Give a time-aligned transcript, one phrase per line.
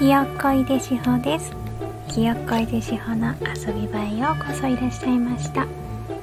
[0.00, 1.52] ひよっこいでしほです。
[2.08, 5.66] ひよっこいでしほの遊び場へようこそいらっしゃいました。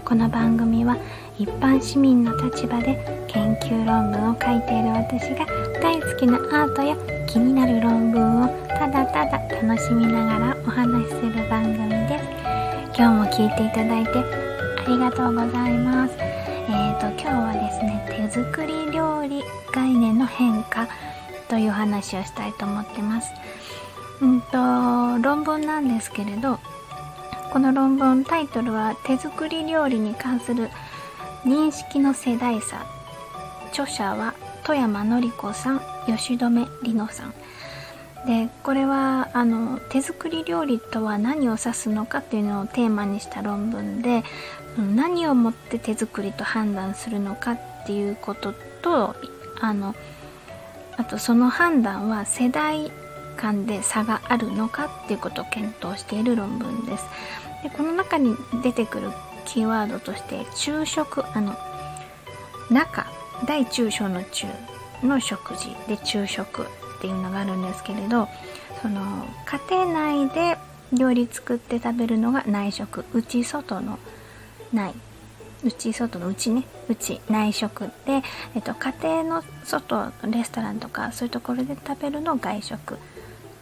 [0.04, 0.98] この番組は
[1.38, 5.46] 一般市民の立場で研究論文を書いている私が
[5.80, 12.26] 大好きなアートや気になる論文をただただ楽しみながらお話しする番組です。
[12.98, 16.16] 今日も聞いていただいてありがとうございます。
[16.18, 20.88] えーと今日はですね手作り料理概念の変化
[21.50, 23.32] という話をしたいと思ってます。
[24.22, 24.58] うんと
[25.22, 26.60] 論文なんですけれど
[27.52, 30.70] この論文タイトルは手作り料理に関する
[31.46, 32.86] 認識の世代差。
[33.72, 37.34] 著者は富山紀子さん吉留里乃さん。
[38.26, 44.24] でこれはあの手作り料理とは何を指すのかっていうのをテーマにした論文で
[44.78, 49.16] 何をもって手作りと判断するのかっていうことと
[49.62, 49.96] あの
[50.98, 52.92] あとその判断は世代
[53.38, 57.06] 間で差があるのかっていうことを検討している論文です。
[57.64, 59.12] でこの中に出てくる
[59.46, 61.56] キーワードとして昼食あの
[62.70, 63.08] 中
[63.46, 64.48] 大中小の中
[65.04, 66.66] の食事で昼食っ
[67.02, 68.28] ていうのがあるんですけれど
[68.82, 70.58] その家庭内で
[70.94, 74.00] 料理作って食べるのが内食内外の
[74.74, 74.94] 内
[75.64, 78.22] 内外の内ね内内食で、
[78.56, 82.98] えっと、家庭の外レストランとかそういうところで食べるの外食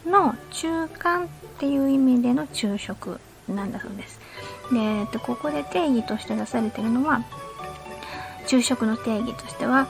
[0.06, 4.20] の中間っていう意味での昼食なんだそうです。
[4.72, 7.24] で、えっと、ここで定義として出されてるのは
[8.46, 9.88] 昼食の定義としては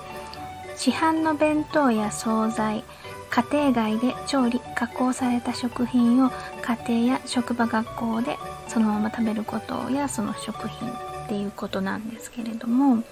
[0.77, 2.85] 市販の弁当や惣菜
[3.31, 6.31] 家庭外で調理加工された食品を
[6.63, 10.91] 家庭や職場学校でそのまま食べることやその食品
[11.27, 13.03] っていうことなんですけれども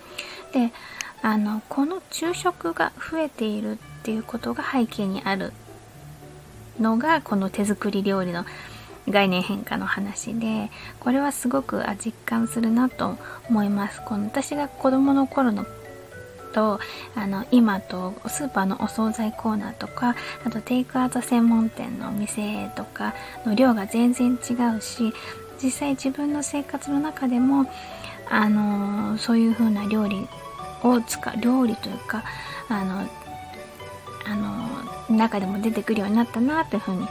[0.52, 0.72] で
[1.20, 5.52] あのこの昼食が増えているっていうことが背景にある
[6.78, 8.44] のがこの手作り料理の
[9.08, 10.70] 概念変化の話で
[11.00, 13.18] これはすごく実感するなと
[13.50, 14.00] 思います。
[14.04, 15.66] この私が子供の頃の
[16.54, 16.78] と
[17.16, 20.14] あの今とスーパーのお惣菜コーナーとか
[20.47, 23.14] あとテイクアウト専門店のお店とか
[23.44, 25.12] の量が全然違うし
[25.64, 27.64] 実際自分の生活の中でも
[28.28, 30.28] あのそういう風な料理
[30.82, 32.22] を使う料理というか
[32.69, 33.08] あの
[34.26, 34.34] あ
[35.08, 37.08] の中でも出てくるようになったなというふうに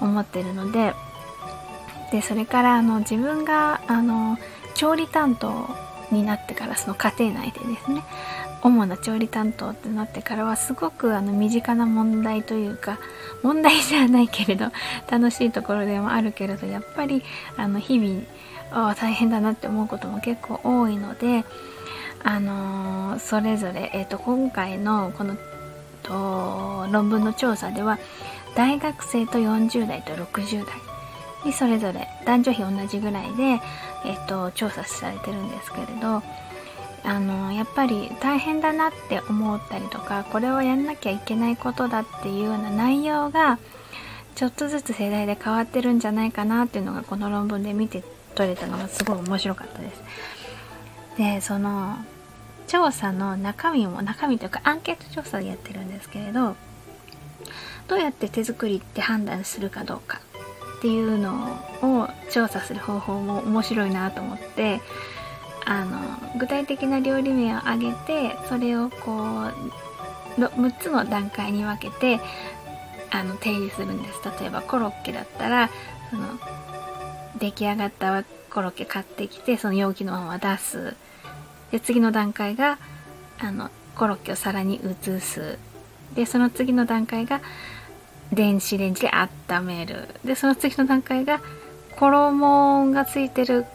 [0.00, 0.94] 思ってるので
[2.12, 4.38] でそれからあの自分があの
[4.74, 5.68] 調理担当
[6.12, 8.02] になってからその家庭内でですね
[8.62, 12.98] 主な調理担当ってなってからはすごくあの身近な問題というか
[13.42, 14.66] 問題じゃないけれど
[15.10, 17.22] 楽しいところでもあるけれどやっぱり
[17.56, 18.22] あの日々
[18.70, 21.44] あ大変だなって思うことも結構多いので
[22.22, 25.36] あのー、それぞれ、えーと、今回のこの
[26.02, 27.98] と論文の調査では
[28.54, 30.74] 大学生と40代と60代
[31.44, 33.42] にそれぞれ男女比同じぐらいで、
[34.04, 36.22] えーと調査されてるんですけれど
[37.02, 43.58] あのやっぱり大変だなって思ったりとかこれをやんなきゃいけないことだっていうような内容が
[44.34, 48.02] ちょっとずつ世代で変わってるんじゃないかなっていうのがこの論文で見て
[48.34, 50.02] 取れたのがすごい面白かったです。
[51.16, 51.96] でその
[52.66, 56.54] 調査の中身も中身というかアンケート調査でやってるんですけれど
[57.88, 60.20] どうやって手作りって判断するかどうか
[60.78, 64.80] っていうのを調査する方法も面白いなと思って
[65.70, 66.00] あの
[66.36, 69.22] 具体的な料理名を挙げてそれをこ
[70.36, 72.20] う6つの段階に分けて
[73.12, 74.20] あの提示するんです。
[74.40, 75.70] 例えばコロッケだったら
[76.10, 76.26] その
[77.38, 80.96] 出来上がったコロッケ買ってきてその容器のまま出す。
[81.70, 82.78] で次の段階が
[83.38, 85.56] あのコロッケを皿に移す。
[86.16, 87.40] でその次の段階が
[88.32, 90.08] 電子レンジで温める。
[90.24, 91.40] でその次の段階が
[91.96, 93.66] 衣がついてる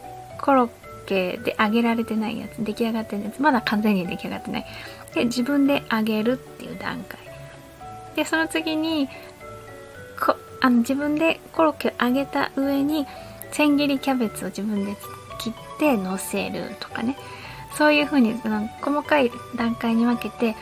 [0.42, 0.68] コロッ
[1.06, 4.66] ケで揚げられてないやつ出来上がってるやつまだ完全に出来上がってない。
[5.14, 7.18] で自分で揚げるっていう段階。
[8.14, 9.08] でその次に
[10.20, 13.06] こあの自分でコロッケを揚げた上に
[13.52, 14.96] 千切りキャベツを自分で
[15.38, 17.16] 切ってのせるとかね。
[17.76, 20.56] そういう風にその細かい段階に分けて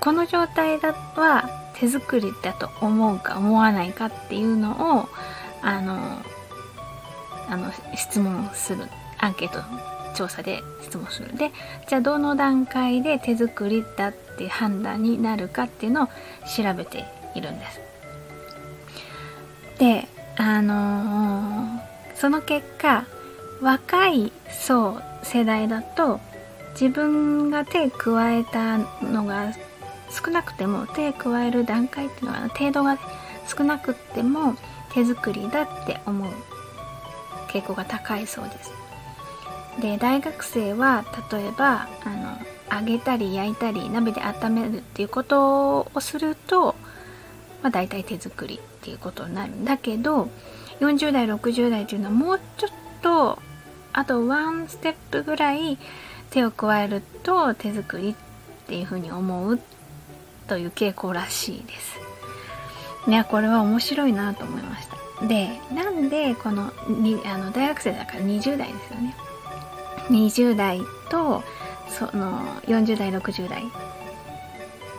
[0.00, 5.08] この状態だは手作りだと思うか思わないかっていうのを
[5.62, 6.22] あの
[7.48, 8.84] あの質問する。
[9.18, 9.60] アンケート
[10.14, 11.52] 調査で質問するで
[11.88, 16.06] じゃあどの段階で手作りだって判断になるかっていうのを
[16.56, 17.04] 調べて
[17.34, 17.80] いるんです。
[19.78, 23.04] であのー、その結果
[23.60, 26.20] 若い層世代だと
[26.72, 29.52] 自分が手加えたのが
[30.10, 32.98] 少なくても手加える段階っていうのは程度が
[33.46, 34.54] 少なくても
[34.92, 36.32] 手作りだって思う
[37.48, 38.87] 傾向が高いそうです。
[39.80, 46.74] で大学生は例えばあの揚げたり焼いたり鍋で温めるっていうことをすると、
[47.62, 50.28] まあ、大体手作りっていうことになるんだけど
[50.80, 52.70] 40代60代っていうのはもうちょっ
[53.02, 53.38] と
[53.92, 55.78] あとワンステップぐらい
[56.30, 58.14] 手を加えると手作りっ
[58.66, 59.58] ていうふうに思う
[60.46, 61.98] という傾向らしいです。
[63.08, 65.26] ね、これは面白いなと思いました。
[65.26, 69.16] で、なんでこのにあの大学生だから20代ですよね。
[70.10, 71.42] 20代と
[71.88, 73.64] その40代60代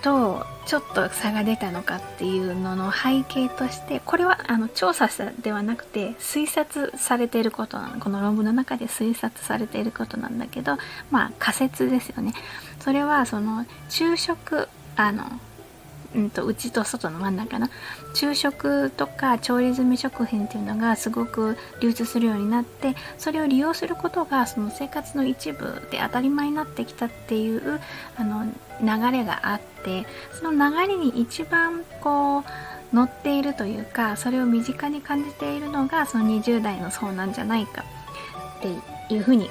[0.01, 7.99] とちょっと差が出たのかっていうのの背景としてこれはあの調査したではなくて推察されていることなの。
[7.99, 10.77] この論文の中で推察されていることなんだけど
[11.11, 12.33] まあ仮説ですよね。
[12.79, 15.23] それはその昼食あの
[16.15, 17.67] うんと、内と外の真ん中の
[18.13, 27.79] 昼食とか調理済み食品っていうのがすごく流通するようになってそれを利用することがその生活の一部で当たり前になってきたっていう
[28.17, 28.45] あの
[28.81, 30.05] 流れがあって
[30.39, 32.43] その流れに一番こう
[32.93, 37.83] 乗っているというかそれを身近に感じているのがその20代の層なんじゃないか
[38.59, 39.49] っていうふうに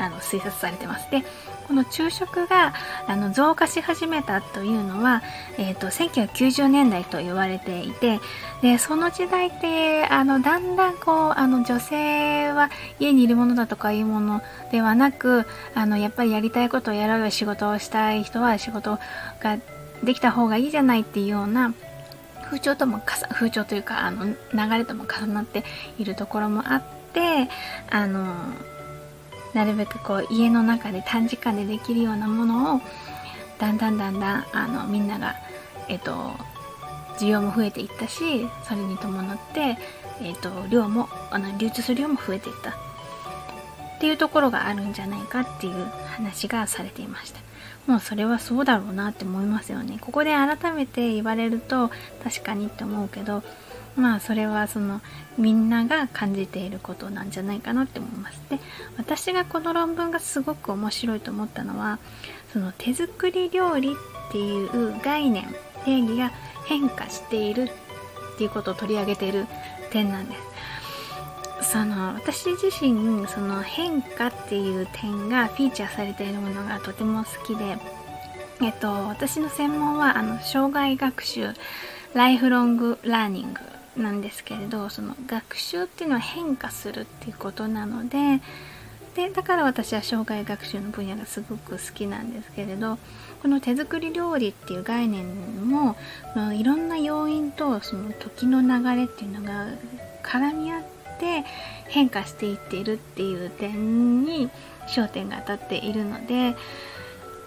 [0.00, 1.10] あの推察されてます。
[1.10, 1.24] で
[1.70, 2.74] この昼食が
[3.06, 5.22] あの増加し始めたというのは、
[5.56, 8.18] えーと、1990年代と言われていて
[8.60, 14.42] でその時代ってあのだんだんこうあの女性は家にいるものだとかいうもの
[14.72, 18.98] ではなくあのやっぱりやりたいことをやろうよ仕事をしたい人は仕事
[19.40, 19.58] が
[20.02, 21.72] できた方がいいじゃないっていうような
[22.46, 24.34] 風潮とも風潮というかあの流
[24.76, 25.62] れとも重なって
[26.00, 26.82] いるところもあっ
[27.12, 27.48] て
[27.90, 28.34] あの
[29.54, 32.80] なるべくこう家の中で短時間でできるようなものを
[33.58, 35.34] だんだんだんだんあのみんなが
[35.88, 36.32] えっと
[37.18, 39.76] 需要も増えていったしそれに伴って、
[40.22, 42.70] えっと、量もあの流通する量も増えていった。
[42.70, 42.72] っ
[44.00, 47.40] ていうところがあるんじゃないかっていう話がされていました。
[47.86, 49.98] もうそれはそうだろうなって思いますよね。
[50.00, 51.90] ここで改めて言われると
[52.24, 53.42] 確かにって思うけど
[54.00, 55.00] まあそれはその
[55.38, 58.40] みんなが感じていることなんじゃないかなって思います。
[58.48, 58.58] で
[58.96, 61.98] 私がこの論文がすごく面白いと思ったのは
[62.52, 65.54] その手作り料理っていう概念
[65.84, 66.32] 定義が
[66.64, 67.70] 変化している
[68.34, 69.46] っていうことを取り上げている
[69.90, 70.50] 点なんです。
[71.72, 77.76] その私自身その変化っていう点がフィーチャーされているものがとても好きで、
[78.62, 81.50] えっと、私の専門はあの障害学習
[82.14, 83.60] ライフロングラーニング
[83.96, 88.40] なんですけれどその学習っていうのは変化するっていうことなので
[89.14, 92.98] でだから私は障害学習の分野がすごく好きなんですけれど
[93.42, 95.96] この手作り料理っていう概念も
[96.54, 99.66] いろんな要因とその時の流れっていうのが
[100.22, 100.82] 絡み合っ
[101.18, 101.44] て
[101.88, 104.48] 変化していっているっていう点に
[104.86, 106.54] 焦点が当たっているので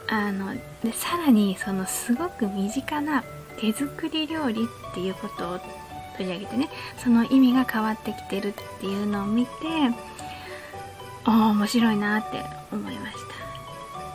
[0.08, 0.54] あの
[0.84, 3.24] でさらにそのすごく身近な
[3.58, 5.60] 手作り料理っていうことを
[6.14, 9.52] 取り上げてねその意味が変わってきてるっていうのを見て
[11.26, 13.18] ああ面白いなって思いまし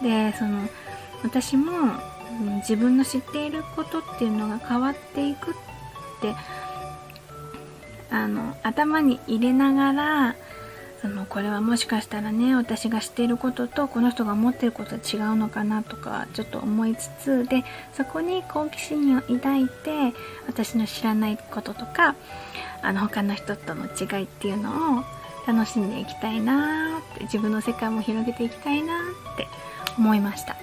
[0.00, 0.02] た。
[0.02, 0.68] でその
[1.22, 1.72] 私も、
[2.58, 5.54] 自分の知っていることっていうのが変わっていくっ
[6.20, 6.34] て
[8.10, 10.36] あの頭に入れながら
[11.00, 20.12] そのこれはもしかしたらね私が知っていることとこの人が思っていることは違うのかなとかちょっと思いつつでそこに好奇心を抱いて
[20.46, 22.16] 私の知らないこととか
[22.82, 25.04] あの他の人との違いっていうのを
[25.46, 28.94] 楽しんでいきたいなって自分の世界も広げていきたいな
[29.34, 29.46] って
[29.96, 30.56] 思いました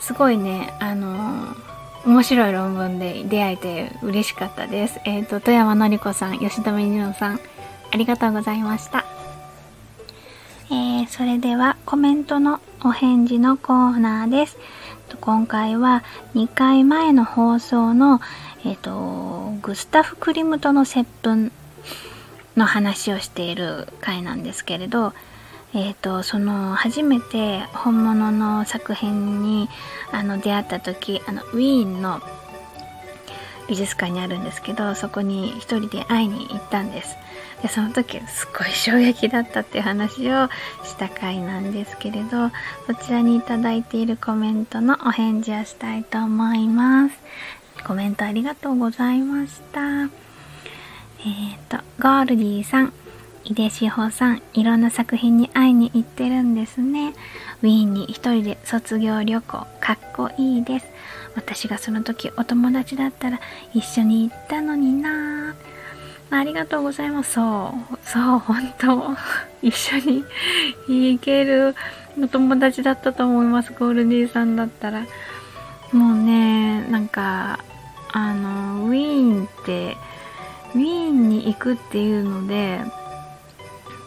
[0.00, 1.72] すごいねあのー
[2.04, 5.00] 面白い論文で出会えて嬉しかったです。
[5.04, 7.40] えっ、ー、と、富山のり子さん、吉田美里さん、
[7.92, 9.04] ありがとうございました。
[10.70, 14.56] えー、それではコメントのお返事のコーナーです。
[15.20, 16.02] 今回は
[16.34, 18.22] 2回前の放送の、
[18.64, 21.52] えっ、ー、と、グスタフ・クリムトの接吻
[22.56, 25.12] の話をしている回なんですけれど、
[25.74, 29.68] えっ、ー、と、その初めて本物の作品に
[30.12, 32.22] あの出会った時、あのウィーンの
[33.68, 37.16] 美術館にあるんですけど、そこに一人で会いに行ったんです。
[37.62, 40.48] でその時すっごい衝撃だったっていう話を
[40.84, 42.50] した回なんですけれど
[42.86, 47.14] そちらに頂いているコメントのお返事をしたいと思います
[47.86, 52.92] コメントありがとうございましたえっ、ー、とゴールディさん
[53.44, 57.12] 井出志保さん、いろんな作品に会いに行ってるんですね。
[57.62, 60.86] ウィーンに一人で卒業旅行、かっこいいです。
[61.34, 63.40] 私がその時お友達だったら
[63.74, 65.71] 一緒に行ったのになぁ
[66.38, 67.32] ありがとうございます。
[67.32, 69.16] そう、そう、本当
[69.60, 70.24] 一緒に
[70.88, 71.74] 行ける
[72.22, 73.72] お友達だったと思います。
[73.72, 75.06] ゴールディーさんだったら。
[75.92, 77.58] もうね、なんか、
[78.12, 79.96] あの、ウィーンって、
[80.74, 82.80] ウィーンに行くっていうので、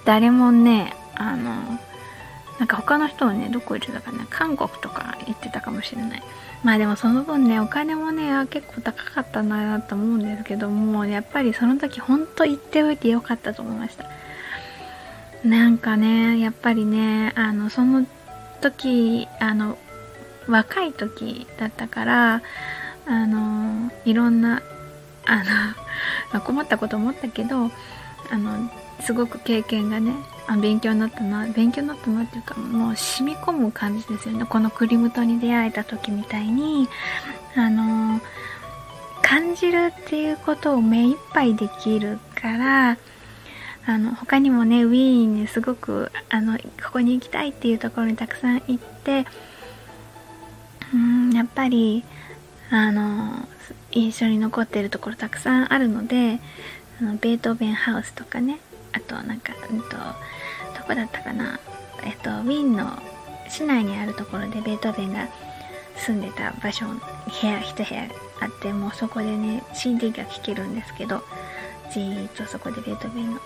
[0.04, 1.54] 誰もね、あの、
[2.60, 6.24] なんか他の人はね、どこ行ってたかな、韓国とか行ってたかもしれない。
[6.66, 14.06] まあでもその分ね、お金もね、結構高かったなと思うんですけども、やっぱりその時ほんと行っておいてよかったと思いました。
[15.48, 18.08] なんかね、やっぱりね、あの、その
[18.62, 19.78] 時、あの、
[20.48, 22.42] 若い時だったから、
[23.06, 24.64] あの、いろんな、
[25.28, 25.44] あ
[26.34, 27.70] の、困ったこと思ったけど、
[28.32, 30.16] あの、すごく経験がね
[30.48, 31.48] あ勉強になったな。
[31.48, 34.46] 勉強になったなっていうかもう染み込む感じですよね。
[34.46, 36.88] このクリムトに出会えた時みたいに
[37.56, 38.22] あの
[39.22, 42.98] 感じるっていうことを目いっぱいできるから
[43.88, 49.26] あの他にもねウィーンにすごくあのここに行きたいっていうところにたくさん行って
[50.94, 52.04] うんやっぱり
[52.70, 53.48] あの
[53.92, 56.40] 印象に残っているところたくさんあるので
[57.00, 58.60] あのベートーベンハウスとかね
[58.96, 61.60] あとなんか、うんと、どこだったかな、
[62.04, 62.90] えっと、ウィーンの
[63.50, 65.28] 市内にあるところでベートーベンが
[65.98, 68.08] 住んでた場所、部屋、一部屋
[68.42, 71.24] あって、もうそこでね、CD が聴けるんですけど、
[71.92, 73.40] じーっとそこでベートーベンの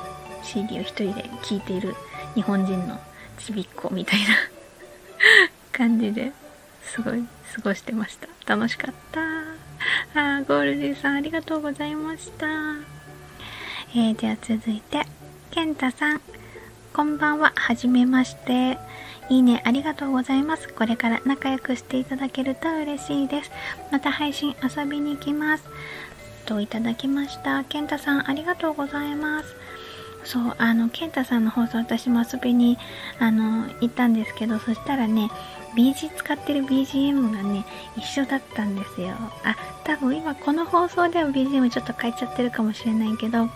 [0.44, 1.96] CD を一人で聴いている
[2.36, 3.00] 日本人の
[3.38, 4.28] ちびっこみたいな
[5.72, 6.32] 感じで
[6.84, 7.24] すごい
[7.56, 8.28] 過ごしてました。
[8.46, 9.22] 楽しかった。
[9.22, 12.48] あー、ゴールディさんありがとうございました。
[13.96, 15.06] えー、では続いて、
[15.52, 16.22] 健太さん、
[16.94, 17.52] こんばんは。
[17.56, 18.78] はじめまして。
[19.30, 20.70] いいね、ありがとうございます。
[20.70, 23.52] これから仲良くしていただけると嬉しいです。
[23.92, 25.64] また配信遊びに行きます。
[26.46, 27.64] といただきました。
[27.64, 29.56] 健太さん、ありがとうございます。
[30.24, 32.78] そう、あの、健太さんの放送、私も遊びに、
[33.18, 35.32] あの、行ったんですけど、そしたらね、
[35.76, 37.66] BG 使ってる BGM がね、
[37.98, 39.16] 一緒だったんですよ。
[39.44, 43.50] あ、多分今この放送では BGM ちょっと変えちゃってるかもしれないけど、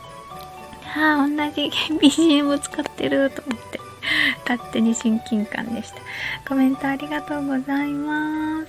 [0.95, 3.79] ああ、同じ BGM 使ってると思って、
[4.47, 5.97] 勝手に親近感でした。
[6.47, 8.67] コメントありがとうございます。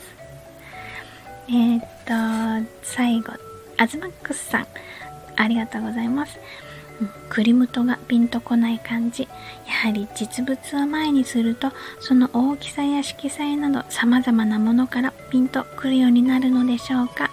[1.49, 3.33] えー、っと、最後、
[3.77, 4.67] アズマックスさん、
[5.37, 6.39] ありがとうございます。
[7.29, 9.29] クリムトがピンとこない感じ。
[9.67, 17.31] やはり実物を前にすると、その大きさや色彩など様々なものからピンとくるようになるのでしょうか。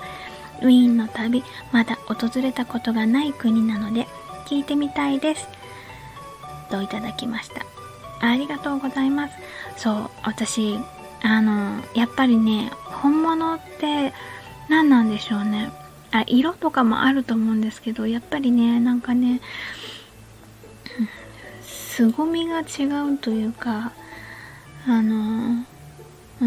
[0.62, 4.08] ウィーンの旅、まだ訪れたことがない国なので、
[4.52, 5.48] 聞いてみたいです。
[6.70, 7.66] といただきました？
[8.20, 9.34] ありがとうございます。
[9.78, 10.78] そう、私、
[11.24, 14.12] あの、やっぱりね、本物って
[14.68, 15.72] 何なんでしょうね。
[16.12, 19.40] あ、色とかもあると思うんですけど、やっぱりね、なんかね、
[21.64, 23.94] 凄みが違うというか、
[24.86, 25.64] あの、
[26.42, 26.46] うー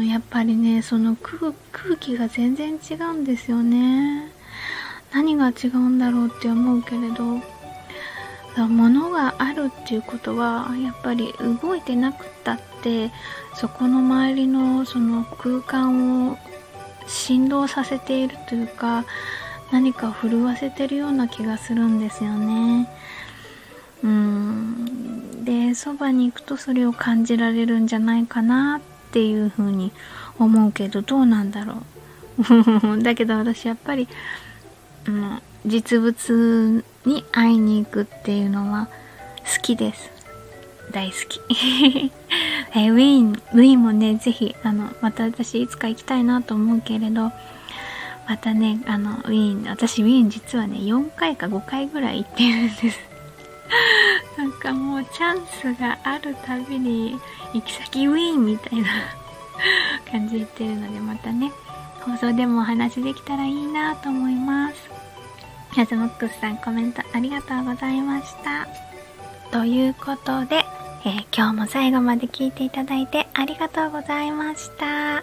[0.00, 1.54] ん、やっぱりね、その空
[1.98, 4.30] 気が全然違うんですよね。
[5.12, 7.40] 何が違うんだろうって思うけれど
[8.56, 13.10] 物があるっていうことはやっぱり動いてなくたって
[13.54, 16.38] そこの周りのその空間を
[17.06, 19.04] 振動させているというか
[19.70, 22.88] 何か震わせてるような気がするんですよね。
[24.04, 29.92] うんでそばに行くとそれを感じられるんじゃないかなっていうふうに
[30.38, 31.82] 思うけどどうなんだろ
[32.96, 34.08] う だけど私やっぱり
[35.08, 38.88] もう実物に会いに行くっていうのは
[39.56, 40.10] 好きです。
[40.92, 41.40] 大好き。
[42.74, 47.32] えウィーン、ウィーンもね、ぜひ、あの、また私いつか行きたいなと思うけれど、
[48.28, 52.98] またね、あの、ウィーン、私ウィーン実はね、4回か5回ぐらい行ってるんです。
[54.38, 57.18] なんかもうチャンスがあるたびに、
[57.52, 58.88] 行き先ウィーンみたいな
[60.10, 61.52] 感じで言ってるので、またね、
[62.04, 64.74] 放送でもお話できたらいいなと思います。
[65.76, 68.68] ヤズモックスさんコメントありがとうございました。
[69.50, 70.64] ということで、
[71.04, 75.22] えー、今日も最後まで聞いていただいてありがとうございました。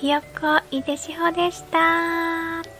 [0.00, 2.79] ひよっこいでしほでした。